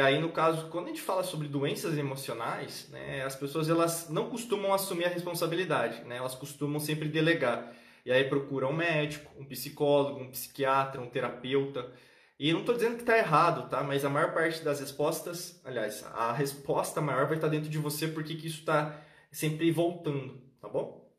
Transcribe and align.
E 0.00 0.02
aí, 0.02 0.18
no 0.18 0.32
caso, 0.32 0.68
quando 0.68 0.86
a 0.86 0.88
gente 0.88 1.02
fala 1.02 1.22
sobre 1.22 1.46
doenças 1.46 1.98
emocionais, 1.98 2.88
né, 2.88 3.22
as 3.22 3.36
pessoas 3.36 3.68
elas 3.68 4.08
não 4.08 4.30
costumam 4.30 4.72
assumir 4.72 5.04
a 5.04 5.10
responsabilidade, 5.10 6.02
né? 6.04 6.16
Elas 6.16 6.34
costumam 6.34 6.80
sempre 6.80 7.06
delegar. 7.06 7.70
E 8.06 8.10
aí 8.10 8.24
procuram 8.24 8.70
um 8.70 8.72
médico, 8.72 9.30
um 9.38 9.44
psicólogo, 9.44 10.20
um 10.20 10.30
psiquiatra, 10.30 11.02
um 11.02 11.06
terapeuta. 11.10 11.92
E 12.38 12.50
não 12.50 12.60
estou 12.60 12.74
dizendo 12.74 12.94
que 12.94 13.02
está 13.02 13.18
errado, 13.18 13.68
tá? 13.68 13.82
Mas 13.82 14.02
a 14.02 14.08
maior 14.08 14.32
parte 14.32 14.64
das 14.64 14.80
respostas, 14.80 15.60
aliás, 15.66 16.02
a 16.14 16.32
resposta 16.32 17.02
maior 17.02 17.26
vai 17.26 17.36
estar 17.36 17.48
dentro 17.48 17.68
de 17.68 17.76
você 17.76 18.08
porque 18.08 18.36
que 18.36 18.46
isso 18.46 18.60
está 18.60 18.98
sempre 19.30 19.70
voltando, 19.70 20.40
tá 20.62 20.68
bom? 20.70 21.12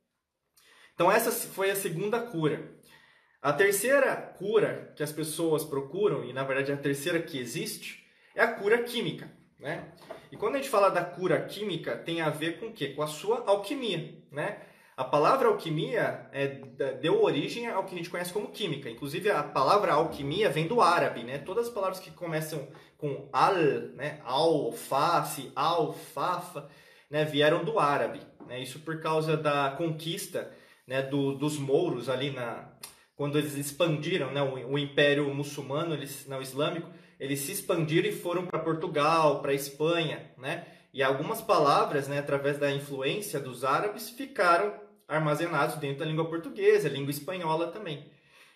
Então 0.95 1.11
essa 1.11 1.29
foi 1.29 1.70
a 1.70 1.75
segunda 1.75 2.20
cura. 2.20 2.68
A 3.43 3.54
terceira 3.54 4.16
cura 4.16 4.91
que 4.96 5.04
as 5.04 5.11
pessoas 5.11 5.63
procuram, 5.63 6.25
e 6.25 6.33
na 6.33 6.43
verdade 6.43 6.71
a 6.71 6.77
terceira 6.77 7.21
que 7.21 7.38
existe, 7.38 8.00
é 8.35 8.41
a 8.41 8.47
cura 8.47 8.83
química. 8.83 9.31
Né? 9.59 9.85
E 10.31 10.37
quando 10.37 10.55
a 10.55 10.57
gente 10.57 10.69
fala 10.69 10.89
da 10.89 11.03
cura 11.03 11.39
química, 11.41 11.95
tem 11.95 12.21
a 12.21 12.29
ver 12.29 12.59
com 12.59 12.67
o 12.67 12.73
quê? 12.73 12.89
Com 12.89 13.04
a 13.04 13.07
sua 13.07 13.43
alquimia. 13.45 14.15
Né? 14.31 14.57
A 14.97 15.04
palavra 15.04 15.47
alquimia 15.47 16.27
é, 16.33 16.47
deu 16.99 17.21
origem 17.21 17.67
ao 17.67 17.83
que 17.85 17.93
a 17.93 17.97
gente 17.97 18.09
conhece 18.09 18.33
como 18.33 18.49
química. 18.49 18.89
Inclusive, 18.89 19.29
a 19.29 19.43
palavra 19.43 19.93
alquimia 19.93 20.49
vem 20.49 20.67
do 20.67 20.81
árabe. 20.81 21.23
Né? 21.23 21.37
Todas 21.37 21.67
as 21.67 21.73
palavras 21.73 21.99
que 21.99 22.11
começam 22.11 22.67
com 22.97 23.29
al, 23.31 23.55
né? 23.95 24.19
alface, 24.23 25.51
alfafa, 25.55 26.69
né? 27.09 27.23
vieram 27.23 27.63
do 27.63 27.79
árabe. 27.79 28.21
Né? 28.47 28.59
Isso 28.61 28.79
por 28.79 28.99
causa 28.99 29.37
da 29.37 29.71
conquista 29.71 30.51
né? 30.87 31.01
do, 31.01 31.33
dos 31.33 31.57
mouros 31.57 32.09
ali 32.09 32.31
na 32.31 32.69
quando 33.16 33.38
eles 33.38 33.55
expandiram 33.55 34.31
né? 34.31 34.41
o, 34.41 34.71
o 34.71 34.79
império 34.79 35.31
muçulmano, 35.31 35.93
eles, 35.93 36.25
não 36.25 36.41
islâmico, 36.41 36.89
eles 37.22 37.41
se 37.41 37.52
expandiram 37.52 38.09
e 38.09 38.11
foram 38.11 38.47
para 38.47 38.58
Portugal, 38.58 39.44
para 39.44 39.53
Espanha, 39.53 40.31
né? 40.39 40.66
E 40.91 41.03
algumas 41.03 41.39
palavras, 41.39 42.08
né, 42.08 42.17
através 42.17 42.58
da 42.58 42.72
influência 42.72 43.39
dos 43.39 43.63
árabes, 43.63 44.09
ficaram 44.09 44.73
armazenados 45.08 45.75
dentro 45.75 46.00
da 46.00 46.05
língua 46.05 46.28
portuguesa, 46.28 46.89
língua 46.89 47.11
espanhola 47.11 47.67
também. 47.67 48.11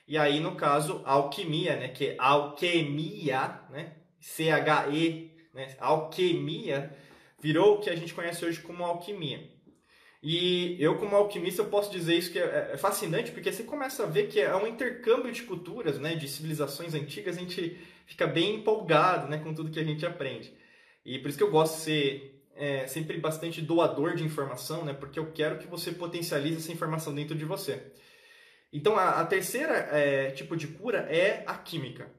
E 0.07 0.17
aí, 0.17 0.39
no 0.39 0.55
caso, 0.55 1.03
alquimia, 1.05 1.75
né, 1.75 1.89
que 1.89 2.07
é 2.07 2.15
alquimia, 2.17 3.61
né, 3.69 3.97
C-H-E, 4.19 5.31
né, 5.53 5.75
alquimia, 5.79 6.91
virou 7.39 7.75
o 7.75 7.79
que 7.79 7.89
a 7.91 7.95
gente 7.95 8.15
conhece 8.15 8.43
hoje 8.43 8.61
como 8.61 8.83
alquimia. 8.83 9.47
E 10.27 10.75
eu, 10.79 10.97
como 10.97 11.15
alquimista, 11.15 11.61
eu 11.61 11.67
posso 11.67 11.91
dizer 11.91 12.15
isso 12.15 12.31
que 12.31 12.39
é, 12.39 12.71
é 12.73 12.77
fascinante, 12.77 13.31
porque 13.31 13.53
você 13.53 13.61
começa 13.61 14.01
a 14.01 14.07
ver 14.07 14.27
que 14.27 14.41
é 14.41 14.55
um 14.55 14.65
intercâmbio 14.65 15.31
de 15.31 15.43
culturas, 15.43 15.99
né, 15.99 16.15
de 16.15 16.27
civilizações 16.27 16.95
antigas, 16.95 17.37
a 17.37 17.39
gente 17.39 17.79
fica 18.07 18.25
bem 18.25 18.55
empolgado 18.55 19.27
né, 19.27 19.37
com 19.37 19.53
tudo 19.53 19.69
que 19.69 19.79
a 19.79 19.83
gente 19.83 20.03
aprende. 20.03 20.51
E 21.05 21.19
por 21.19 21.29
isso 21.29 21.37
que 21.37 21.43
eu 21.43 21.51
gosto 21.51 21.75
de 21.75 21.81
ser 21.81 22.43
é, 22.55 22.87
sempre 22.87 23.19
bastante 23.19 23.61
doador 23.61 24.15
de 24.15 24.23
informação, 24.23 24.83
né, 24.83 24.93
porque 24.93 25.19
eu 25.19 25.31
quero 25.31 25.59
que 25.59 25.67
você 25.67 25.91
potencialize 25.91 26.57
essa 26.57 26.71
informação 26.71 27.13
dentro 27.13 27.35
de 27.35 27.45
você. 27.45 27.93
Então, 28.73 28.97
a, 28.97 29.21
a 29.21 29.25
terceira 29.27 29.75
é, 29.91 30.31
tipo 30.31 30.57
de 30.57 30.69
cura 30.69 31.05
é 31.07 31.43
a 31.45 31.53
química. 31.53 32.09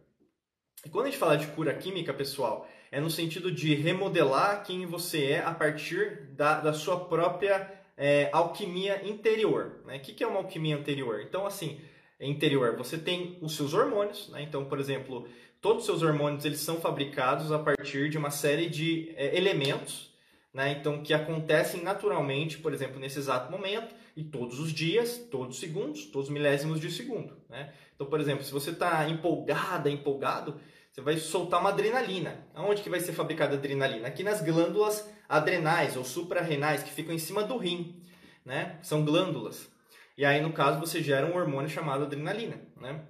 E 0.84 0.88
quando 0.88 1.06
a 1.06 1.10
gente 1.10 1.18
fala 1.18 1.36
de 1.36 1.48
cura 1.48 1.74
química, 1.74 2.14
pessoal, 2.14 2.68
é 2.92 3.00
no 3.00 3.10
sentido 3.10 3.50
de 3.50 3.74
remodelar 3.74 4.62
quem 4.62 4.86
você 4.86 5.24
é 5.24 5.38
a 5.40 5.52
partir 5.52 6.28
da, 6.36 6.60
da 6.60 6.72
sua 6.72 7.00
própria 7.06 7.84
é, 7.96 8.28
alquimia 8.32 9.08
interior. 9.08 9.80
Né? 9.86 9.96
O 9.96 10.00
que, 10.00 10.22
é 10.22 10.26
uma 10.26 10.38
alquimia 10.38 10.74
interior? 10.74 11.20
Então, 11.22 11.46
assim, 11.46 11.80
interior, 12.20 12.76
você 12.76 12.98
tem 12.98 13.38
os 13.40 13.56
seus 13.56 13.72
hormônios, 13.72 14.28
né? 14.28 14.42
Então, 14.42 14.64
por 14.64 14.78
exemplo, 14.78 15.26
todos 15.60 15.80
os 15.80 15.86
seus 15.86 16.02
hormônios 16.02 16.44
eles 16.44 16.60
são 16.60 16.80
fabricados 16.80 17.50
a 17.52 17.58
partir 17.58 18.08
de 18.08 18.18
uma 18.18 18.30
série 18.30 18.68
de 18.68 19.12
é, 19.16 19.36
elementos, 19.36 20.14
né? 20.52 20.72
Então, 20.72 21.02
que 21.02 21.14
acontecem 21.14 21.82
naturalmente, 21.82 22.58
por 22.58 22.72
exemplo, 22.72 22.98
nesse 22.98 23.18
exato 23.18 23.50
momento, 23.50 23.94
e 24.16 24.24
todos 24.24 24.58
os 24.58 24.72
dias, 24.72 25.18
todos 25.30 25.56
os 25.56 25.60
segundos, 25.60 26.06
todos 26.06 26.28
os 26.28 26.32
milésimos 26.32 26.80
de 26.80 26.90
segundo, 26.90 27.36
né? 27.48 27.72
Então, 27.94 28.06
por 28.06 28.20
exemplo, 28.20 28.44
se 28.44 28.52
você 28.52 28.70
está 28.70 29.08
empolgada, 29.08 29.90
empolgado, 29.90 30.60
você 30.96 31.02
vai 31.02 31.18
soltar 31.18 31.60
uma 31.60 31.68
adrenalina. 31.68 32.48
Aonde 32.54 32.80
que 32.80 32.88
vai 32.88 33.00
ser 33.00 33.12
fabricada 33.12 33.54
a 33.54 33.58
adrenalina? 33.58 34.08
Aqui 34.08 34.22
nas 34.22 34.40
glândulas 34.40 35.06
adrenais 35.28 35.94
ou 35.94 36.02
suprarrenais 36.02 36.82
que 36.82 36.90
ficam 36.90 37.14
em 37.14 37.18
cima 37.18 37.42
do 37.42 37.58
rim, 37.58 38.02
né? 38.42 38.78
São 38.82 39.04
glândulas. 39.04 39.68
E 40.16 40.24
aí, 40.24 40.40
no 40.40 40.54
caso, 40.54 40.80
você 40.80 41.02
gera 41.02 41.26
um 41.26 41.36
hormônio 41.36 41.68
chamado 41.68 42.04
adrenalina, 42.04 42.58
né? 42.80 43.04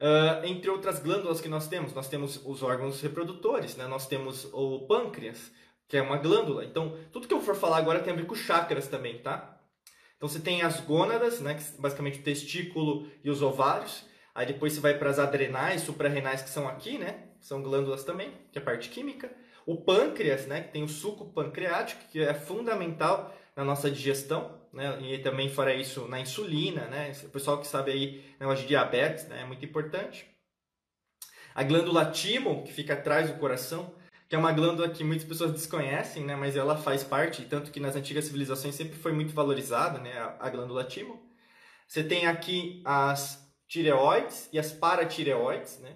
Uh, 0.00 0.44
entre 0.44 0.68
outras 0.70 0.98
glândulas 0.98 1.40
que 1.40 1.48
nós 1.48 1.68
temos, 1.68 1.94
nós 1.94 2.08
temos 2.08 2.44
os 2.44 2.64
órgãos 2.64 3.00
reprodutores, 3.00 3.76
né? 3.76 3.86
Nós 3.86 4.08
temos 4.08 4.48
o 4.52 4.80
pâncreas, 4.88 5.52
que 5.86 5.96
é 5.96 6.02
uma 6.02 6.16
glândula. 6.16 6.64
Então, 6.64 6.98
tudo 7.12 7.28
que 7.28 7.34
eu 7.34 7.40
for 7.40 7.54
falar 7.54 7.76
agora 7.76 8.00
tem 8.00 8.12
a 8.12 8.16
ver 8.16 8.26
com 8.26 8.34
chakras 8.34 8.88
também, 8.88 9.18
tá? 9.18 9.56
Então, 10.16 10.28
você 10.28 10.40
tem 10.40 10.62
as 10.62 10.80
gônadas, 10.80 11.38
né? 11.38 11.54
Que 11.54 11.80
basicamente 11.80 12.18
o 12.18 12.24
testículo 12.24 13.06
e 13.22 13.30
os 13.30 13.40
ovários. 13.40 14.09
Aí 14.40 14.46
depois 14.46 14.72
você 14.72 14.80
vai 14.80 14.96
para 14.96 15.10
as 15.10 15.18
adrenais, 15.18 15.82
suprarrenais, 15.82 16.40
que 16.40 16.48
são 16.48 16.66
aqui, 16.66 16.96
né? 16.96 17.24
São 17.40 17.62
glândulas 17.62 18.04
também, 18.04 18.32
que 18.50 18.58
é 18.58 18.62
a 18.62 18.64
parte 18.64 18.88
química. 18.88 19.30
O 19.66 19.76
pâncreas, 19.76 20.46
né, 20.46 20.62
que 20.62 20.72
tem 20.72 20.82
o 20.82 20.88
suco 20.88 21.26
pancreático, 21.26 22.02
que 22.10 22.20
é 22.20 22.32
fundamental 22.32 23.36
na 23.54 23.62
nossa 23.66 23.90
digestão, 23.90 24.58
né, 24.72 24.98
e 25.02 25.18
também 25.18 25.50
fora 25.50 25.74
isso 25.74 26.08
na 26.08 26.18
insulina, 26.18 26.86
né, 26.86 27.12
o 27.22 27.28
pessoal 27.28 27.58
que 27.58 27.66
sabe 27.66 27.92
aí 27.92 28.24
negócio 28.40 28.62
de 28.62 28.68
diabetes, 28.68 29.28
né, 29.28 29.42
é 29.42 29.44
muito 29.44 29.62
importante. 29.62 30.26
A 31.54 31.62
glândula 31.62 32.06
timo, 32.06 32.64
que 32.64 32.72
fica 32.72 32.94
atrás 32.94 33.30
do 33.30 33.38
coração, 33.38 33.94
que 34.26 34.34
é 34.34 34.38
uma 34.38 34.52
glândula 34.52 34.88
que 34.88 35.04
muitas 35.04 35.26
pessoas 35.26 35.52
desconhecem, 35.52 36.24
né, 36.24 36.34
mas 36.34 36.56
ela 36.56 36.78
faz 36.78 37.04
parte, 37.04 37.44
tanto 37.44 37.70
que 37.70 37.78
nas 37.78 37.94
antigas 37.94 38.24
civilizações 38.24 38.74
sempre 38.74 38.96
foi 38.96 39.12
muito 39.12 39.34
valorizada, 39.34 39.98
né, 39.98 40.12
a, 40.40 40.48
glândula 40.48 40.82
timo. 40.82 41.20
Você 41.86 42.02
tem 42.02 42.26
aqui 42.26 42.80
as 42.86 43.49
tireoides 43.70 44.48
e 44.52 44.58
as 44.58 44.72
paratireoides, 44.72 45.78
né, 45.78 45.94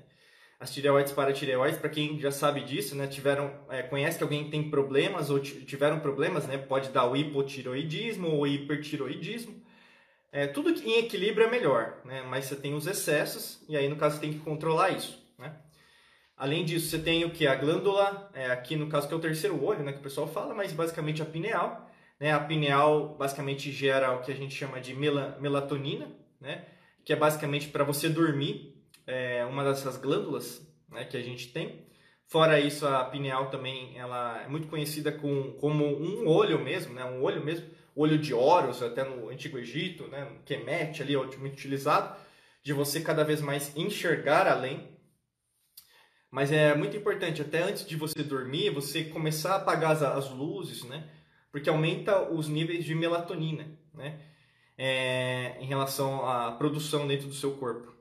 as 0.61 0.73
tireoides 0.73 1.13
paratireoides, 1.13 1.77
para 1.77 1.91
quem 1.91 2.19
já 2.21 2.31
sabe 2.31 2.63
disso, 2.63 2.95
né, 2.95 3.09
tiveram, 3.09 3.53
é, 3.69 3.83
conhece 3.83 4.17
que 4.17 4.23
alguém 4.23 4.49
tem 4.49 4.71
problemas 4.71 5.29
ou 5.29 5.41
tiveram 5.41 5.99
problemas, 5.99 6.47
né, 6.47 6.57
pode 6.57 6.91
dar 6.91 7.05
o 7.11 7.17
hipotiroidismo 7.17 8.29
ou 8.29 8.47
hipertiroidismo. 8.47 9.61
É, 10.31 10.47
tudo 10.47 10.71
em 10.71 10.99
equilíbrio 11.01 11.49
é 11.49 11.51
melhor, 11.51 12.01
né, 12.05 12.23
mas 12.23 12.45
você 12.45 12.55
tem 12.55 12.75
os 12.75 12.87
excessos 12.87 13.61
e 13.69 13.77
aí 13.77 13.89
no 13.89 13.97
caso 13.97 14.15
você 14.15 14.21
tem 14.21 14.33
que 14.33 14.39
controlar 14.39 14.91
isso. 14.91 15.21
Né? 15.37 15.53
Além 16.37 16.65
disso, 16.65 16.89
você 16.89 16.99
tem 17.01 17.25
o 17.25 17.31
que? 17.31 17.45
A 17.45 17.57
glândula, 17.57 18.31
é, 18.35 18.47
aqui 18.47 18.77
no 18.77 18.87
caso 18.87 19.09
que 19.09 19.15
é 19.15 19.17
o 19.17 19.21
terceiro 19.21 19.63
olho, 19.63 19.83
né, 19.83 19.93
que 19.93 19.99
o 19.99 20.03
pessoal 20.03 20.29
fala, 20.29 20.55
mas 20.55 20.73
basicamente 20.73 21.21
a 21.21 21.27
pineal. 21.27 21.91
Né? 22.21 22.33
A 22.33 22.39
pineal 22.39 23.17
basicamente 23.19 23.73
gera 23.73 24.13
o 24.13 24.23
que 24.23 24.31
a 24.31 24.37
gente 24.37 24.55
chama 24.55 24.81
de 24.81 24.95
melatonina, 24.95 26.09
né? 26.41 26.65
Que 27.05 27.13
é 27.13 27.17
basicamente 27.17 27.69
para 27.69 27.85
você 27.85 28.09
dormir 28.09 28.75
é 29.07 29.45
uma 29.45 29.65
dessas 29.65 29.97
glândulas 29.97 30.67
né, 30.89 31.05
que 31.05 31.17
a 31.17 31.23
gente 31.23 31.49
tem. 31.49 31.85
Fora 32.27 32.59
isso, 32.59 32.87
a 32.87 33.05
pineal 33.05 33.51
também 33.51 33.99
ela 33.99 34.43
é 34.43 34.49
muito 34.49 34.69
conhecida 34.69 35.13
com, 35.13 35.53
como 35.53 35.85
um 35.85 36.27
olho 36.27 36.59
mesmo, 36.59 36.95
né, 36.95 37.05
um 37.05 37.23
olho 37.23 37.45
mesmo, 37.45 37.67
olho 37.95 38.19
de 38.19 38.33
Horus, 38.33 38.83
até 38.83 39.05
no 39.05 39.29
Antigo 39.29 39.59
Egito, 39.59 40.09
né, 40.09 40.27
Kemet 40.47 41.03
ali 41.03 41.17
muito 41.17 41.53
utilizado, 41.53 42.17
de 42.63 42.73
você 42.73 43.01
cada 43.01 43.23
vez 43.23 43.41
mais 43.41 43.77
enxergar 43.77 44.49
além. 44.49 44.89
Mas 46.31 46.51
é 46.51 46.75
muito 46.75 46.97
importante, 46.97 47.43
até 47.43 47.63
antes 47.63 47.87
de 47.87 47.95
você 47.95 48.23
dormir, 48.23 48.71
você 48.71 49.05
começar 49.05 49.53
a 49.53 49.57
apagar 49.57 49.93
as, 49.93 50.03
as 50.03 50.31
luzes, 50.31 50.83
né, 50.83 51.09
porque 51.53 51.69
aumenta 51.69 52.23
os 52.33 52.49
níveis 52.49 52.85
de 52.85 52.95
melatonina, 52.95 53.67
né, 53.93 54.19
é, 54.77 55.57
em 55.61 55.67
relação 55.67 56.29
à 56.29 56.53
produção 56.53 57.07
dentro 57.07 57.29
do 57.29 57.35
seu 57.35 57.53
corpo. 57.53 57.95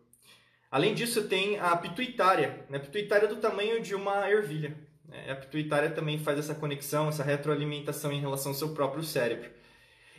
Além 0.71 0.93
disso, 0.93 1.27
tem 1.27 1.59
a 1.59 1.75
pituitária. 1.77 2.65
Né? 2.69 2.77
A 2.77 2.81
pituitária 2.81 3.25
é 3.25 3.29
do 3.29 3.35
tamanho 3.35 3.81
de 3.81 3.93
uma 3.93 4.29
ervilha. 4.29 4.75
Né? 5.07 5.31
A 5.31 5.35
pituitária 5.35 5.91
também 5.91 6.17
faz 6.17 6.39
essa 6.39 6.55
conexão, 6.55 7.09
essa 7.09 7.23
retroalimentação 7.23 8.11
em 8.11 8.19
relação 8.19 8.51
ao 8.51 8.57
seu 8.57 8.69
próprio 8.73 9.03
cérebro. 9.03 9.49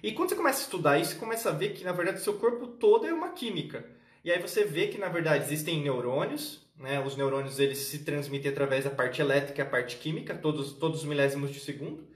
E 0.03 0.13
quando 0.13 0.29
você 0.29 0.37
começa 0.37 0.61
a 0.61 0.63
estudar 0.63 0.99
isso, 0.99 1.13
você 1.13 1.19
começa 1.19 1.49
a 1.49 1.53
ver 1.53 1.73
que, 1.73 1.83
na 1.83 1.93
verdade, 1.93 2.19
o 2.19 2.23
seu 2.23 2.35
corpo 2.35 2.67
todo 2.67 3.07
é 3.07 3.13
uma 3.13 3.31
química. 3.31 3.85
E 4.23 4.31
aí 4.31 4.41
você 4.41 4.65
vê 4.65 4.89
que, 4.89 4.99
na 4.99 5.09
verdade, 5.09 5.45
existem 5.45 5.83
neurônios, 5.83 6.65
né? 6.77 7.01
Os 7.01 7.17
neurônios 7.17 7.59
eles 7.59 7.79
se 7.79 8.01
transmitem 8.01 8.51
através 8.51 8.85
da 8.85 8.91
parte 8.91 9.21
elétrica 9.21 9.61
e 9.61 9.63
a 9.63 9.69
parte 9.69 9.97
química, 9.97 10.35
todos, 10.35 10.73
todos 10.73 11.01
os 11.01 11.07
milésimos 11.07 11.53
de 11.53 11.61
segundo. 11.61 12.07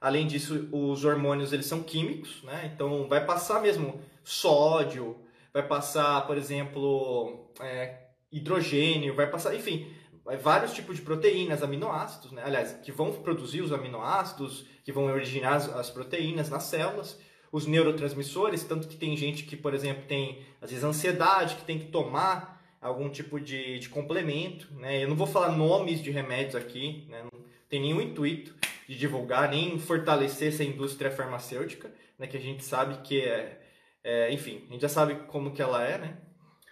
Além 0.00 0.26
disso, 0.26 0.68
os 0.72 1.04
hormônios 1.04 1.52
eles 1.52 1.66
são 1.66 1.82
químicos, 1.82 2.42
né? 2.42 2.70
Então 2.74 3.06
vai 3.06 3.24
passar 3.24 3.60
mesmo 3.60 4.00
sódio, 4.24 5.16
vai 5.52 5.66
passar, 5.66 6.26
por 6.26 6.38
exemplo, 6.38 7.50
é, 7.60 7.98
hidrogênio, 8.32 9.14
vai 9.14 9.28
passar, 9.28 9.54
enfim, 9.54 9.92
vários 10.40 10.72
tipos 10.72 10.96
de 10.96 11.02
proteínas, 11.02 11.62
aminoácidos, 11.62 12.32
né? 12.32 12.42
aliás, 12.44 12.72
que 12.82 12.92
vão 12.92 13.12
produzir 13.12 13.62
os 13.62 13.72
aminoácidos, 13.72 14.64
que 14.84 14.92
vão 14.92 15.06
originar 15.06 15.54
as, 15.54 15.68
as 15.68 15.90
proteínas 15.90 16.48
nas 16.48 16.64
células, 16.64 17.18
os 17.52 17.66
neurotransmissores, 17.66 18.62
tanto 18.62 18.86
que 18.86 18.96
tem 18.96 19.16
gente 19.16 19.42
que, 19.42 19.56
por 19.56 19.74
exemplo, 19.74 20.04
tem 20.06 20.44
às 20.62 20.70
vezes 20.70 20.84
ansiedade, 20.84 21.56
que 21.56 21.64
tem 21.64 21.78
que 21.78 21.86
tomar 21.86 22.62
algum 22.80 23.10
tipo 23.10 23.40
de, 23.40 23.78
de 23.78 23.88
complemento, 23.88 24.72
né? 24.74 25.02
Eu 25.02 25.08
não 25.08 25.16
vou 25.16 25.26
falar 25.26 25.50
nomes 25.50 26.02
de 26.02 26.10
remédios 26.10 26.54
aqui, 26.54 27.06
né? 27.10 27.24
tem 27.68 27.80
nenhum 27.80 28.00
intuito 28.00 28.54
de 28.90 28.98
divulgar 28.98 29.48
nem 29.48 29.78
fortalecer 29.78 30.48
essa 30.48 30.64
indústria 30.64 31.12
farmacêutica, 31.12 31.94
né, 32.18 32.26
que 32.26 32.36
a 32.36 32.40
gente 32.40 32.64
sabe 32.64 33.00
que 33.06 33.20
é, 33.20 33.62
é, 34.02 34.32
enfim, 34.32 34.66
a 34.68 34.72
gente 34.72 34.80
já 34.80 34.88
sabe 34.88 35.14
como 35.28 35.52
que 35.52 35.62
ela 35.62 35.80
é, 35.84 35.96
né, 35.96 36.18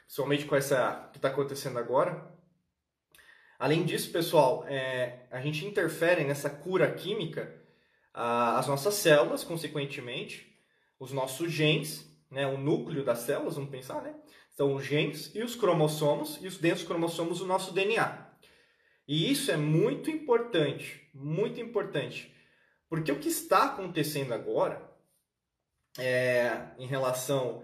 principalmente 0.05 0.45
com 0.45 0.57
essa 0.57 1.09
que 1.13 1.19
está 1.19 1.29
acontecendo 1.29 1.79
agora. 1.79 2.29
Além 3.57 3.85
disso, 3.85 4.11
pessoal, 4.11 4.65
é, 4.67 5.29
a 5.31 5.41
gente 5.41 5.65
interfere 5.65 6.25
nessa 6.25 6.51
cura 6.51 6.91
química 6.91 7.55
a, 8.13 8.59
as 8.59 8.67
nossas 8.67 8.95
células, 8.95 9.45
consequentemente, 9.45 10.59
os 10.99 11.13
nossos 11.13 11.53
genes, 11.53 12.05
né, 12.33 12.49
o 12.49 12.59
núcleo 12.59 13.05
das 13.05 13.21
células, 13.21 13.55
vamos 13.55 13.71
pensar, 13.71 14.03
né? 14.03 14.13
São 14.57 14.75
os 14.75 14.85
genes 14.85 15.33
e 15.37 15.43
os 15.45 15.55
cromossomos, 15.55 16.37
e 16.43 16.49
os 16.49 16.59
dentro 16.59 16.79
dos 16.81 16.89
cromossomos 16.89 17.41
o 17.41 17.47
nosso 17.47 17.73
DNA. 17.73 18.27
E 19.07 19.31
isso 19.31 19.53
é 19.53 19.57
muito 19.57 20.11
importante, 20.11 21.08
muito 21.19 21.61
importante. 21.61 22.35
Porque 22.89 23.13
o 23.13 23.19
que 23.19 23.29
está 23.29 23.65
acontecendo 23.65 24.33
agora 24.33 24.81
é, 25.99 26.69
em 26.79 26.87
relação 26.87 27.63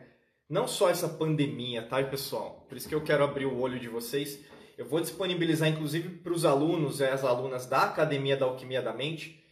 não 0.48 0.68
só 0.68 0.90
essa 0.90 1.08
pandemia, 1.08 1.82
tá, 1.82 2.02
pessoal? 2.02 2.66
Por 2.68 2.76
isso 2.76 2.88
que 2.88 2.94
eu 2.94 3.02
quero 3.02 3.24
abrir 3.24 3.46
o 3.46 3.58
olho 3.58 3.80
de 3.80 3.88
vocês. 3.88 4.44
Eu 4.76 4.84
vou 4.84 5.00
disponibilizar, 5.00 5.68
inclusive, 5.68 6.08
para 6.18 6.32
os 6.32 6.44
alunos 6.44 7.00
e 7.00 7.04
as 7.04 7.24
alunas 7.24 7.66
da 7.66 7.84
Academia 7.84 8.36
da 8.36 8.44
Alquimia 8.44 8.82
da 8.82 8.92
Mente, 8.92 9.42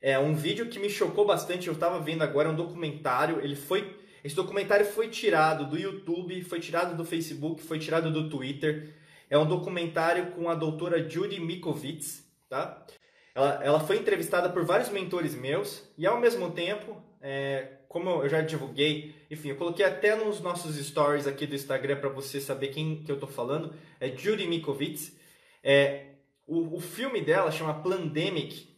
é 0.00 0.18
um 0.18 0.34
vídeo 0.34 0.68
que 0.68 0.78
me 0.78 0.88
chocou 0.88 1.26
bastante. 1.26 1.66
Eu 1.66 1.74
estava 1.74 1.98
vendo 1.98 2.22
agora 2.22 2.48
um 2.48 2.54
documentário. 2.54 3.40
Ele 3.40 3.56
foi, 3.56 3.98
esse 4.22 4.34
documentário 4.34 4.86
foi 4.86 5.08
tirado 5.08 5.66
do 5.66 5.76
YouTube, 5.76 6.42
foi 6.44 6.60
tirado 6.60 6.96
do 6.96 7.04
Facebook, 7.04 7.62
foi 7.62 7.78
tirado 7.78 8.10
do 8.10 8.30
Twitter. 8.30 8.94
É 9.28 9.36
um 9.36 9.46
documentário 9.46 10.30
com 10.30 10.48
a 10.48 10.54
doutora 10.54 11.06
Judy 11.08 11.40
Mikovits, 11.40 12.24
tá? 12.48 12.86
Ela, 13.38 13.60
ela 13.62 13.78
foi 13.78 13.98
entrevistada 13.98 14.48
por 14.48 14.64
vários 14.64 14.88
mentores 14.88 15.32
meus 15.32 15.88
e 15.96 16.04
ao 16.04 16.18
mesmo 16.18 16.50
tempo, 16.50 17.00
é, 17.22 17.74
como 17.88 18.10
eu 18.10 18.28
já 18.28 18.40
divulguei, 18.40 19.14
enfim, 19.30 19.50
eu 19.50 19.56
coloquei 19.56 19.86
até 19.86 20.16
nos 20.16 20.40
nossos 20.40 20.74
stories 20.74 21.24
aqui 21.24 21.46
do 21.46 21.54
Instagram 21.54 22.00
para 22.00 22.08
você 22.08 22.40
saber 22.40 22.68
quem 22.68 23.04
que 23.04 23.12
eu 23.12 23.16
tô 23.16 23.28
falando. 23.28 23.72
É 24.00 24.08
Judy 24.08 24.44
Mikovits. 24.48 25.16
É, 25.62 26.14
o, 26.48 26.78
o 26.78 26.80
filme 26.80 27.20
dela 27.20 27.52
chama 27.52 27.80
Plandemic. 27.80 28.76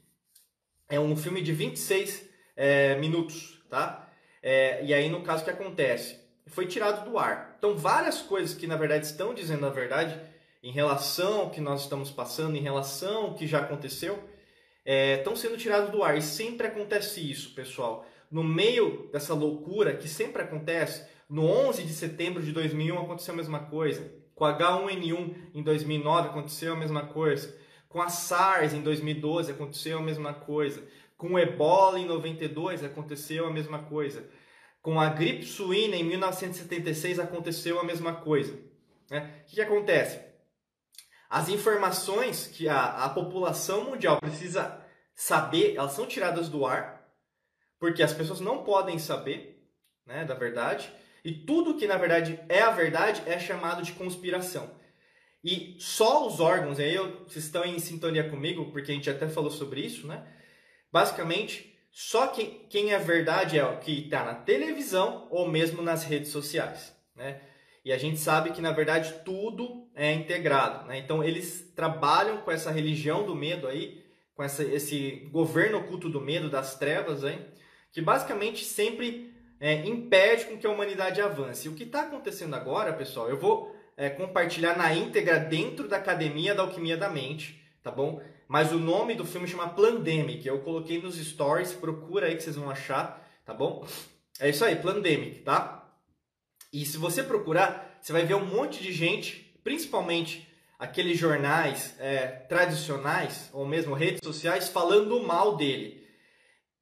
É 0.91 1.01
um 1.01 1.17
filme 1.17 1.41
de 1.41 1.53
26 1.53 2.29
é, 2.55 2.97
minutos, 2.97 3.65
tá? 3.71 4.13
É, 4.43 4.85
e 4.85 4.93
aí, 4.93 5.09
no 5.09 5.23
caso, 5.23 5.41
o 5.41 5.45
que 5.47 5.53
acontece? 5.53 6.21
Foi 6.49 6.67
tirado 6.67 7.09
do 7.09 7.19
ar. 7.19 7.55
Então, 7.57 7.79
várias 7.79 8.21
coisas 8.21 8.55
que, 8.55 8.67
na 8.67 8.77
verdade, 8.77 9.07
estão 9.07 9.33
dizendo 9.33 9.65
a 9.65 9.71
verdade, 9.71 10.21
em 10.63 10.71
relação 10.71 11.41
ao 11.41 11.51
que 11.51 11.63
nós 11.63 11.81
estamos 11.81 12.11
passando, 12.11 12.57
em 12.57 12.61
relação 12.61 13.23
ao 13.23 13.35
que 13.35 13.47
já 13.47 13.61
aconteceu, 13.61 14.23
é, 14.93 15.19
estão 15.19 15.37
sendo 15.37 15.57
tirados 15.57 15.91
do 15.91 16.03
ar. 16.03 16.19
E 16.19 16.23
sempre 16.23 16.67
acontece 16.67 17.21
isso, 17.21 17.55
pessoal. 17.55 18.05
No 18.29 18.43
meio 18.43 19.09
dessa 19.13 19.33
loucura 19.33 19.97
que 19.97 20.09
sempre 20.09 20.43
acontece, 20.43 21.09
no 21.29 21.45
11 21.45 21.85
de 21.85 21.93
setembro 21.93 22.43
de 22.43 22.51
2001 22.51 22.99
aconteceu 22.99 23.35
a 23.35 23.37
mesma 23.37 23.61
coisa. 23.61 24.13
Com 24.35 24.45
H1N1 24.45 25.35
em 25.55 25.63
2009 25.63 26.31
aconteceu 26.31 26.73
a 26.73 26.77
mesma 26.77 27.07
coisa. 27.07 27.57
Com 27.89 28.03
a 28.03 28.09
SARS 28.09 28.75
em 28.75 28.83
2012 28.83 29.53
aconteceu 29.53 29.99
a 29.99 30.03
mesma 30.03 30.35
coisa. 30.35 30.83
Com 31.17 31.35
o 31.35 31.39
Ebola 31.39 32.01
em 32.01 32.07
92 32.07 32.83
aconteceu 32.83 33.47
a 33.47 33.53
mesma 33.53 33.85
coisa. 33.85 34.29
Com 34.83 35.01
a 35.01 35.09
gripe 35.09 35.45
suína 35.45 35.95
em 35.95 36.03
1976 36.03 37.21
aconteceu 37.21 37.79
a 37.79 37.85
mesma 37.85 38.15
coisa. 38.15 38.59
Né? 39.09 39.43
O 39.45 39.51
que, 39.51 39.55
que 39.55 39.63
acontece? 39.63 40.19
As 41.29 41.49
informações 41.49 42.49
que 42.49 42.69
a, 42.69 43.05
a 43.05 43.09
população 43.09 43.85
mundial 43.85 44.19
precisa 44.19 44.80
saber, 45.21 45.77
elas 45.77 45.93
são 45.93 46.07
tiradas 46.07 46.49
do 46.49 46.65
ar, 46.65 47.07
porque 47.79 48.03
as 48.03 48.15
pessoas 48.15 48.41
não 48.41 48.65
podem 48.65 48.99
saber 48.99 49.71
né, 50.07 50.25
da 50.25 50.33
verdade, 50.33 50.91
e 51.23 51.31
tudo 51.31 51.77
que 51.77 51.87
na 51.87 51.99
verdade 51.99 52.41
é 52.49 52.63
a 52.63 52.71
verdade 52.71 53.23
é 53.27 53.39
chamado 53.39 53.83
de 53.83 53.93
conspiração. 53.93 54.75
E 55.45 55.77
só 55.79 56.27
os 56.27 56.41
órgãos, 56.41 56.81
aí 56.81 56.97
vocês 56.97 57.45
estão 57.45 57.63
em 57.67 57.79
sintonia 57.79 58.31
comigo, 58.31 58.73
porque 58.73 58.93
a 58.93 58.95
gente 58.95 59.11
até 59.11 59.29
falou 59.29 59.51
sobre 59.51 59.83
isso, 59.83 60.07
né? 60.07 60.27
Basicamente, 60.91 61.79
só 61.93 62.29
quem, 62.29 62.67
quem 62.71 62.95
é 62.95 62.99
verdade 62.99 63.59
é 63.59 63.65
o 63.65 63.79
que 63.79 64.05
está 64.05 64.25
na 64.25 64.35
televisão 64.35 65.29
ou 65.31 65.47
mesmo 65.47 65.83
nas 65.83 66.03
redes 66.03 66.31
sociais, 66.31 66.97
né? 67.15 67.43
E 67.85 67.93
a 67.93 67.99
gente 67.99 68.19
sabe 68.19 68.53
que, 68.53 68.63
na 68.63 68.73
verdade, 68.73 69.21
tudo 69.23 69.87
é 69.95 70.13
integrado. 70.13 70.87
Né? 70.87 70.99
Então, 70.99 71.23
eles 71.23 71.73
trabalham 71.75 72.39
com 72.39 72.51
essa 72.51 72.71
religião 72.71 73.25
do 73.25 73.35
medo 73.35 73.67
aí, 73.67 74.10
com 74.41 74.45
essa, 74.45 74.65
esse 74.65 75.29
governo 75.31 75.81
oculto 75.81 76.09
do 76.09 76.19
medo, 76.19 76.49
das 76.49 76.75
trevas, 76.79 77.25
aí, 77.25 77.47
que 77.93 78.01
basicamente 78.01 78.65
sempre 78.65 79.35
é, 79.61 79.85
impede 79.87 80.47
com 80.47 80.57
que 80.57 80.67
a 80.67 80.71
humanidade 80.71 81.21
avance. 81.21 81.69
O 81.69 81.75
que 81.75 81.83
está 81.83 82.05
acontecendo 82.05 82.57
agora, 82.57 82.91
pessoal, 82.95 83.29
eu 83.29 83.39
vou 83.39 83.77
é, 83.99 84.09
compartilhar 84.09 84.79
na 84.79 84.95
íntegra 84.95 85.39
dentro 85.39 85.87
da 85.87 85.99
Academia 85.99 86.55
da 86.55 86.63
Alquimia 86.63 86.97
da 86.97 87.11
Mente, 87.11 87.63
tá 87.83 87.91
bom? 87.91 88.23
Mas 88.49 88.73
o 88.73 88.79
nome 88.79 89.15
do 89.15 89.27
filme 89.27 89.47
chama 89.47 89.69
Plandemic. 89.69 90.49
Eu 90.49 90.61
coloquei 90.61 91.03
nos 91.03 91.17
stories, 91.17 91.75
procura 91.75 92.27
aí 92.27 92.35
que 92.35 92.43
vocês 92.43 92.57
vão 92.57 92.71
achar, 92.71 93.23
tá 93.45 93.53
bom? 93.53 93.87
É 94.41 94.49
isso 94.49 94.65
aí, 94.65 94.75
Plandemic, 94.75 95.41
tá? 95.41 95.87
E 96.73 96.87
se 96.87 96.97
você 96.97 97.23
procurar, 97.23 97.99
você 98.01 98.11
vai 98.11 98.25
ver 98.25 98.37
um 98.37 98.47
monte 98.47 98.83
de 98.83 98.91
gente, 98.91 99.55
principalmente 99.63 100.49
aqueles 100.81 101.19
jornais 101.19 101.95
é, 102.01 102.27
tradicionais 102.27 103.51
ou 103.53 103.67
mesmo 103.67 103.95
redes 103.95 104.21
sociais, 104.25 104.71
falando 104.71 105.23
mal 105.23 105.55
dele. 105.55 106.03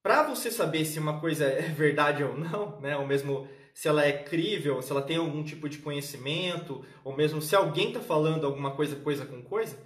Para 0.00 0.22
você 0.22 0.52
saber 0.52 0.84
se 0.84 1.00
uma 1.00 1.18
coisa 1.18 1.44
é 1.44 1.62
verdade 1.76 2.22
ou 2.22 2.38
não, 2.38 2.80
né, 2.80 2.96
ou 2.96 3.04
mesmo 3.04 3.48
se 3.74 3.88
ela 3.88 4.04
é 4.04 4.12
crível, 4.12 4.80
se 4.80 4.92
ela 4.92 5.02
tem 5.02 5.16
algum 5.16 5.42
tipo 5.42 5.68
de 5.68 5.78
conhecimento, 5.78 6.84
ou 7.02 7.16
mesmo 7.16 7.42
se 7.42 7.56
alguém 7.56 7.88
está 7.88 8.00
falando 8.00 8.46
alguma 8.46 8.70
coisa 8.70 8.94
coisa 8.94 9.26
com 9.26 9.42
coisa, 9.42 9.76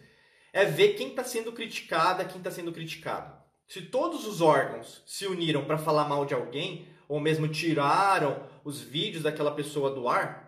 é 0.52 0.66
ver 0.66 0.92
quem 0.94 1.08
está 1.08 1.24
sendo 1.24 1.50
criticada, 1.50 2.24
quem 2.24 2.36
está 2.36 2.50
sendo 2.50 2.70
criticado. 2.70 3.34
Se 3.66 3.80
todos 3.80 4.26
os 4.26 4.42
órgãos 4.42 5.02
se 5.06 5.26
uniram 5.26 5.64
para 5.64 5.78
falar 5.78 6.06
mal 6.06 6.26
de 6.26 6.34
alguém, 6.34 6.86
ou 7.08 7.18
mesmo 7.18 7.48
tiraram 7.48 8.46
os 8.62 8.80
vídeos 8.80 9.22
daquela 9.22 9.52
pessoa 9.52 9.90
do 9.90 10.06
ar, 10.06 10.41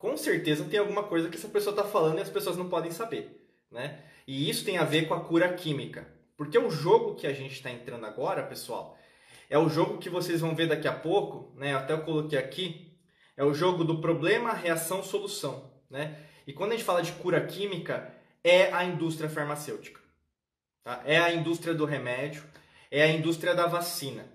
com 0.00 0.16
certeza 0.16 0.64
tem 0.64 0.80
alguma 0.80 1.02
coisa 1.02 1.28
que 1.28 1.36
essa 1.36 1.46
pessoa 1.46 1.76
está 1.76 1.84
falando 1.86 2.18
e 2.18 2.22
as 2.22 2.30
pessoas 2.30 2.56
não 2.56 2.70
podem 2.70 2.90
saber. 2.90 3.46
Né? 3.70 4.02
E 4.26 4.48
isso 4.48 4.64
tem 4.64 4.78
a 4.78 4.84
ver 4.84 5.06
com 5.06 5.12
a 5.12 5.20
cura 5.20 5.52
química. 5.52 6.08
Porque 6.38 6.58
o 6.58 6.70
jogo 6.70 7.14
que 7.16 7.26
a 7.26 7.34
gente 7.34 7.52
está 7.52 7.70
entrando 7.70 8.06
agora, 8.06 8.42
pessoal, 8.42 8.98
é 9.50 9.58
o 9.58 9.68
jogo 9.68 9.98
que 9.98 10.08
vocês 10.08 10.40
vão 10.40 10.54
ver 10.54 10.68
daqui 10.68 10.88
a 10.88 10.92
pouco, 10.92 11.54
né? 11.54 11.76
até 11.76 11.92
eu 11.92 12.00
coloquei 12.00 12.38
aqui, 12.38 12.98
é 13.36 13.44
o 13.44 13.52
jogo 13.52 13.84
do 13.84 14.00
problema, 14.00 14.54
reação, 14.54 15.02
solução. 15.02 15.70
Né? 15.90 16.18
E 16.46 16.52
quando 16.54 16.72
a 16.72 16.76
gente 16.76 16.84
fala 16.84 17.02
de 17.02 17.12
cura 17.12 17.46
química, 17.46 18.10
é 18.42 18.72
a 18.72 18.82
indústria 18.82 19.28
farmacêutica. 19.28 20.00
Tá? 20.82 21.02
É 21.04 21.18
a 21.18 21.30
indústria 21.30 21.74
do 21.74 21.84
remédio, 21.84 22.42
é 22.90 23.02
a 23.02 23.12
indústria 23.12 23.54
da 23.54 23.66
vacina. 23.66 24.26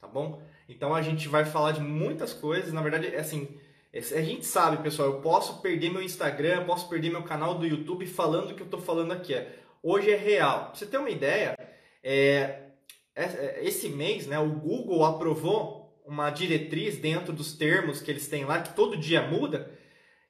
Tá 0.00 0.08
bom? 0.08 0.42
Então 0.66 0.94
a 0.94 1.02
gente 1.02 1.28
vai 1.28 1.44
falar 1.44 1.72
de 1.72 1.82
muitas 1.82 2.32
coisas. 2.32 2.72
Na 2.72 2.80
verdade, 2.80 3.14
é 3.14 3.20
assim, 3.20 3.60
a 3.98 4.22
gente 4.22 4.44
sabe, 4.44 4.82
pessoal, 4.82 5.08
eu 5.08 5.20
posso 5.20 5.60
perder 5.60 5.90
meu 5.90 6.02
Instagram, 6.02 6.64
posso 6.64 6.88
perder 6.88 7.10
meu 7.10 7.22
canal 7.22 7.58
do 7.58 7.66
YouTube 7.66 8.06
falando 8.06 8.50
o 8.50 8.54
que 8.54 8.62
eu 8.62 8.66
estou 8.66 8.80
falando 8.80 9.12
aqui. 9.12 9.34
Hoje 9.82 10.10
é 10.10 10.16
real. 10.16 10.66
Pra 10.66 10.74
você 10.74 10.86
ter 10.86 10.98
uma 10.98 11.10
ideia, 11.10 11.56
é, 12.02 12.66
é, 13.14 13.60
esse 13.62 13.88
mês, 13.88 14.26
né, 14.26 14.38
o 14.38 14.50
Google 14.50 15.04
aprovou 15.04 16.00
uma 16.04 16.30
diretriz 16.30 16.98
dentro 16.98 17.32
dos 17.32 17.54
termos 17.54 18.00
que 18.00 18.10
eles 18.10 18.28
têm 18.28 18.44
lá, 18.44 18.60
que 18.60 18.74
todo 18.74 18.96
dia 18.96 19.22
muda, 19.22 19.70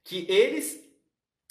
que 0.05 0.27
eles 0.29 0.81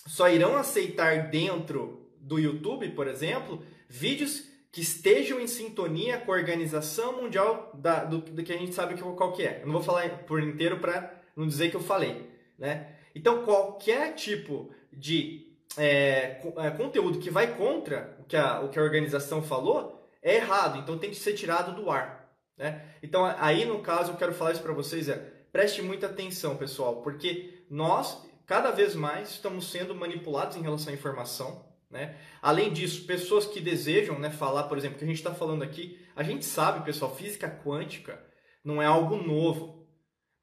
só 0.07 0.29
irão 0.29 0.55
aceitar 0.55 1.29
dentro 1.29 2.09
do 2.19 2.39
YouTube, 2.39 2.89
por 2.91 3.07
exemplo, 3.07 3.63
vídeos 3.87 4.47
que 4.71 4.81
estejam 4.81 5.39
em 5.39 5.47
sintonia 5.47 6.17
com 6.17 6.33
a 6.33 6.35
Organização 6.35 7.21
Mundial 7.21 7.71
da, 7.75 8.03
do, 8.03 8.17
do, 8.17 8.43
que 8.43 8.51
a 8.51 8.57
gente 8.57 8.73
sabe 8.73 8.99
qual 8.99 9.31
que 9.31 9.43
é. 9.43 9.61
Eu 9.61 9.67
não 9.67 9.73
vou 9.73 9.83
falar 9.83 10.09
por 10.25 10.43
inteiro 10.43 10.79
para 10.79 11.14
não 11.35 11.47
dizer 11.47 11.69
que 11.69 11.75
eu 11.75 11.81
falei, 11.81 12.29
né? 12.57 12.95
Então, 13.13 13.43
qualquer 13.43 14.13
tipo 14.13 14.71
de 14.91 15.55
é, 15.77 16.41
é, 16.57 16.71
conteúdo 16.71 17.19
que 17.19 17.29
vai 17.29 17.55
contra 17.55 18.17
o 18.19 18.23
que, 18.23 18.35
a, 18.35 18.61
o 18.61 18.69
que 18.69 18.79
a 18.79 18.83
organização 18.83 19.41
falou 19.41 20.09
é 20.21 20.35
errado, 20.35 20.79
então 20.79 20.97
tem 20.97 21.09
que 21.09 21.15
ser 21.15 21.33
tirado 21.33 21.75
do 21.75 21.91
ar, 21.91 22.29
né? 22.57 22.83
Então, 23.01 23.25
aí 23.39 23.65
no 23.65 23.79
caso, 23.79 24.11
eu 24.11 24.17
quero 24.17 24.33
falar 24.33 24.53
isso 24.53 24.61
para 24.61 24.73
vocês 24.73 25.07
é, 25.09 25.15
preste 25.51 25.81
muita 25.81 26.07
atenção, 26.07 26.57
pessoal, 26.57 27.01
porque 27.01 27.65
nós, 27.69 28.25
cada 28.45 28.71
vez 28.71 28.95
mais, 28.95 29.31
estamos 29.31 29.69
sendo 29.71 29.95
manipulados 29.95 30.57
em 30.57 30.61
relação 30.61 30.91
à 30.91 30.95
informação, 30.95 31.65
né? 31.89 32.17
Além 32.41 32.73
disso, 32.73 33.05
pessoas 33.05 33.45
que 33.45 33.61
desejam 33.61 34.19
né, 34.19 34.29
falar, 34.29 34.63
por 34.63 34.77
exemplo, 34.77 34.97
que 34.97 35.03
a 35.03 35.07
gente 35.07 35.17
está 35.17 35.33
falando 35.33 35.63
aqui, 35.63 35.99
a 36.15 36.23
gente 36.23 36.43
sabe, 36.43 36.83
pessoal, 36.83 37.15
física 37.15 37.49
quântica 37.49 38.21
não 38.63 38.81
é 38.81 38.85
algo 38.85 39.15
novo. 39.15 39.74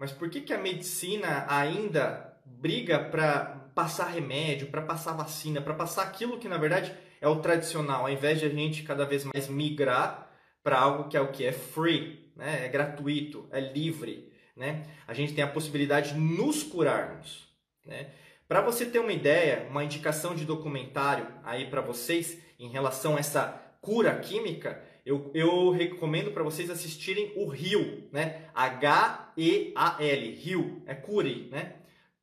Mas 0.03 0.11
por 0.11 0.29
que, 0.29 0.41
que 0.41 0.53
a 0.53 0.59
medicina 0.59 1.47
ainda 1.49 2.37
briga 2.45 2.99
para 2.99 3.71
passar 3.73 4.07
remédio, 4.07 4.67
para 4.67 4.83
passar 4.83 5.13
vacina, 5.13 5.61
para 5.61 5.75
passar 5.75 6.03
aquilo 6.03 6.41
que 6.41 6.49
na 6.49 6.59
verdade 6.59 6.93
é 7.21 7.29
o 7.29 7.37
tradicional, 7.37 8.01
ao 8.01 8.11
invés 8.11 8.41
de 8.41 8.47
a 8.47 8.49
gente 8.49 8.83
cada 8.83 9.07
vez 9.07 9.23
mais 9.23 9.47
migrar 9.47 10.29
para 10.61 10.77
algo 10.77 11.09
que 11.09 11.17
é 11.17 11.21
o 11.21 11.31
que 11.31 11.45
é 11.45 11.53
free, 11.53 12.33
né? 12.35 12.67
é 12.67 12.69
gratuito, 12.69 13.49
é 13.53 13.61
livre, 13.61 14.33
né? 14.57 14.83
a 15.07 15.15
gente 15.15 15.35
tem 15.35 15.45
a 15.45 15.49
possibilidade 15.49 16.15
de 16.15 16.19
nos 16.19 16.65
curarmos. 16.65 17.47
Né? 17.87 18.09
Para 18.49 18.61
você 18.61 18.85
ter 18.85 18.99
uma 18.99 19.13
ideia, 19.13 19.69
uma 19.71 19.85
indicação 19.85 20.35
de 20.35 20.45
documentário 20.45 21.29
aí 21.45 21.71
para 21.71 21.81
vocês 21.81 22.43
em 22.59 22.69
relação 22.69 23.15
a 23.15 23.21
essa 23.21 23.47
cura 23.81 24.19
química, 24.19 24.83
eu, 25.05 25.31
eu 25.35 25.71
recomendo 25.71 26.31
para 26.31 26.43
vocês 26.43 26.71
assistirem 26.71 27.33
o 27.37 27.47
Rio, 27.47 28.05
né? 28.13 28.49
H-E-A-L, 28.55 30.35
Rio, 30.35 30.83
é 30.87 30.95
Cure, 30.95 31.49
né? 31.51 31.75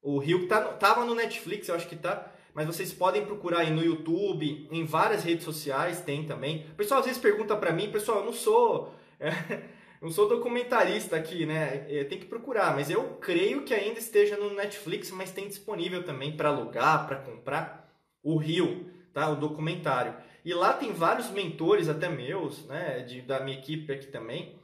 O 0.02 0.18
Rio 0.18 0.48
tá, 0.48 0.62
tava 0.62 1.04
no 1.04 1.14
Netflix, 1.14 1.68
eu 1.68 1.76
acho 1.76 1.88
que 1.88 1.96
tá, 1.96 2.32
mas 2.54 2.66
vocês 2.66 2.94
podem 2.94 3.26
procurar 3.26 3.60
aí 3.60 3.72
no 3.72 3.84
YouTube, 3.84 4.68
em 4.72 4.86
várias 4.86 5.24
redes 5.24 5.44
sociais 5.44 6.02
tem 6.02 6.24
também. 6.26 6.66
O 6.72 6.76
pessoal 6.76 7.02
às 7.02 7.06
vezes 7.06 7.22
pergunta 7.22 7.56
para 7.56 7.74
mim, 7.74 7.92
pessoal, 7.92 8.20
eu 8.20 8.26
não 8.26 8.34
sou, 8.34 8.94
não 10.02 10.10
sou 10.10 10.30
documentarista 10.30 11.18
aqui, 11.18 11.46
né? 11.46 11.86
É, 11.90 12.06
tem 12.06 12.18
que 12.18 12.26
procurar, 12.26 12.74
mas 12.74 12.90
eu 12.90 13.04
creio 13.16 13.64
que 13.64 13.74
ainda 13.74 14.00
esteja 14.00 14.38
no 14.38 14.54
Netflix, 14.54 15.12
mas 15.12 15.32
tem 15.32 15.50
disponível 15.50 16.04
também 16.04 16.36
para 16.36 16.48
alugar, 16.48 17.06
para 17.08 17.18
comprar 17.18 17.94
o 18.24 18.38
Rio, 18.38 18.90
tá? 19.14 19.30
O 19.30 19.36
documentário. 19.36 20.16
E 20.44 20.54
lá 20.54 20.74
tem 20.74 20.94
vários 20.94 21.30
mentores, 21.30 21.90
até 21.90 22.10
meus, 22.10 22.66
né, 22.66 23.00
de, 23.00 23.22
da 23.22 23.40
minha 23.40 23.58
equipe 23.58 23.92
aqui 23.92 24.08
também, 24.08 24.60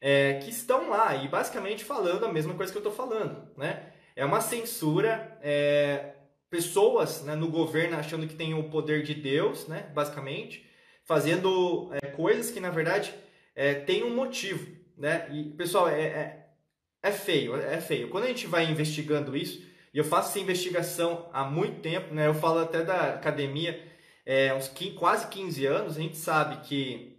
é, 0.00 0.34
que 0.34 0.50
estão 0.50 0.88
lá 0.88 1.14
e 1.16 1.28
basicamente 1.28 1.84
falando 1.84 2.24
a 2.24 2.32
mesma 2.32 2.54
coisa 2.54 2.72
que 2.72 2.78
eu 2.78 2.80
estou 2.80 2.92
falando, 2.92 3.48
né? 3.56 3.92
É 4.16 4.24
uma 4.24 4.40
censura, 4.40 5.38
é, 5.42 6.14
pessoas 6.48 7.22
né, 7.22 7.34
no 7.34 7.48
governo 7.48 7.96
achando 7.96 8.26
que 8.26 8.34
tem 8.34 8.54
o 8.54 8.70
poder 8.70 9.02
de 9.02 9.14
Deus, 9.14 9.68
né, 9.68 9.90
basicamente, 9.94 10.66
fazendo 11.04 11.90
é, 11.92 12.08
coisas 12.08 12.50
que 12.50 12.60
na 12.60 12.70
verdade 12.70 13.14
é, 13.54 13.74
tem 13.74 14.02
um 14.02 14.14
motivo, 14.14 14.66
né? 14.96 15.28
E 15.30 15.44
pessoal, 15.50 15.88
é, 15.88 16.02
é, 16.02 16.46
é 17.02 17.12
feio, 17.12 17.56
é 17.56 17.80
feio. 17.80 18.08
Quando 18.08 18.24
a 18.24 18.28
gente 18.28 18.46
vai 18.46 18.64
investigando 18.64 19.36
isso, 19.36 19.62
e 19.92 19.98
eu 19.98 20.04
faço 20.04 20.30
essa 20.30 20.38
investigação 20.38 21.28
há 21.32 21.44
muito 21.44 21.80
tempo, 21.80 22.14
né? 22.14 22.26
Eu 22.26 22.34
falo 22.34 22.60
até 22.60 22.82
da 22.82 23.14
academia, 23.14 23.82
é, 24.30 24.54
uns 24.54 24.68
15, 24.68 24.94
quase 24.94 25.26
15 25.26 25.66
anos, 25.66 25.96
a 25.96 26.00
gente 26.00 26.16
sabe 26.16 26.64
que, 26.64 27.18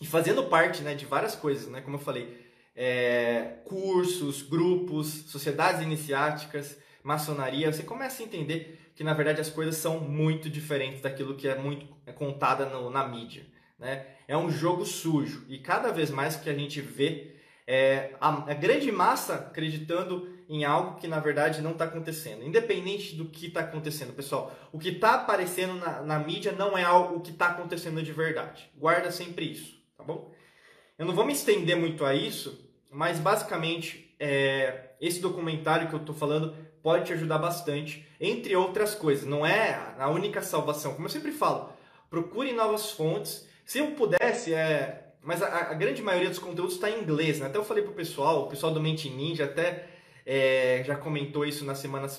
e 0.00 0.06
fazendo 0.06 0.44
parte 0.44 0.80
né, 0.80 0.94
de 0.94 1.04
várias 1.04 1.36
coisas, 1.36 1.68
né, 1.68 1.82
como 1.82 1.96
eu 1.96 2.00
falei, 2.00 2.42
é, 2.74 3.58
cursos, 3.66 4.40
grupos, 4.40 5.08
sociedades 5.26 5.82
iniciáticas, 5.82 6.78
maçonaria, 7.02 7.70
você 7.70 7.82
começa 7.82 8.22
a 8.22 8.24
entender 8.24 8.80
que 8.94 9.04
na 9.04 9.12
verdade 9.12 9.42
as 9.42 9.50
coisas 9.50 9.76
são 9.76 10.00
muito 10.00 10.48
diferentes 10.48 11.02
daquilo 11.02 11.36
que 11.36 11.46
é 11.46 11.54
muito 11.54 11.86
é 12.06 12.12
contada 12.12 12.64
na 12.64 13.06
mídia. 13.06 13.44
Né? 13.78 14.06
É 14.26 14.34
um 14.34 14.50
jogo 14.50 14.86
sujo 14.86 15.44
e 15.50 15.58
cada 15.58 15.92
vez 15.92 16.10
mais 16.10 16.36
que 16.36 16.48
a 16.48 16.54
gente 16.54 16.80
vê 16.80 17.34
é, 17.66 18.14
a, 18.18 18.50
a 18.50 18.54
grande 18.54 18.90
massa 18.90 19.34
acreditando 19.34 20.37
em 20.48 20.64
algo 20.64 20.98
que 20.98 21.06
na 21.06 21.20
verdade 21.20 21.60
não 21.60 21.72
está 21.72 21.84
acontecendo. 21.84 22.42
Independente 22.42 23.14
do 23.14 23.26
que 23.26 23.46
está 23.46 23.60
acontecendo, 23.60 24.14
pessoal, 24.14 24.56
o 24.72 24.78
que 24.78 24.88
está 24.88 25.14
aparecendo 25.14 25.74
na, 25.74 26.00
na, 26.00 26.18
mídia 26.18 26.52
não 26.52 26.76
é 26.76 26.82
algo 26.82 27.20
que 27.20 27.30
está 27.30 27.48
acontecendo 27.48 28.02
de 28.02 28.12
verdade. 28.12 28.70
Guarda 28.74 29.12
sempre 29.12 29.52
isso, 29.52 29.78
tá 29.96 30.02
bom? 30.02 30.32
Eu 30.98 31.04
não 31.04 31.14
vou 31.14 31.26
me 31.26 31.34
estender 31.34 31.76
muito 31.76 32.04
a 32.04 32.14
isso, 32.14 32.66
mas 32.90 33.18
basicamente 33.18 34.16
é, 34.18 34.92
esse 35.00 35.20
documentário 35.20 35.88
que 35.88 35.94
eu 35.94 36.00
estou 36.00 36.14
falando 36.14 36.54
pode 36.82 37.06
te 37.06 37.12
ajudar 37.12 37.38
bastante, 37.38 38.08
entre 38.18 38.56
outras 38.56 38.94
coisas. 38.94 39.26
Não 39.26 39.44
é 39.44 39.94
a 39.98 40.08
única 40.08 40.40
salvação, 40.40 40.94
como 40.94 41.06
eu 41.06 41.10
sempre 41.10 41.30
falo. 41.30 41.70
Procure 42.08 42.52
novas 42.52 42.90
fontes. 42.90 43.46
Se 43.66 43.78
eu 43.78 43.88
pudesse, 43.90 44.54
é, 44.54 45.12
mas 45.22 45.42
a, 45.42 45.70
a, 45.70 45.74
grande 45.74 46.00
maioria 46.00 46.30
dos 46.30 46.38
conteúdos 46.38 46.74
está 46.74 46.90
em 46.90 47.02
inglês, 47.02 47.38
né? 47.38 47.46
Até 47.46 47.58
eu 47.58 47.64
falei 47.64 47.84
pro 47.84 47.92
pessoal, 47.92 48.44
o 48.44 48.48
pessoal 48.48 48.72
do 48.72 48.80
Mente 48.80 49.10
Ninja 49.10 49.44
até 49.44 49.97
é, 50.30 50.84
já 50.84 50.94
comentou 50.94 51.46
isso 51.46 51.64
nas 51.64 51.78
semanas 51.78 52.12